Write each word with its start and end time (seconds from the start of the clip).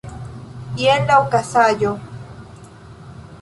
Jen 0.79 1.05
la 1.11 1.17
okazaĵo. 1.25 1.93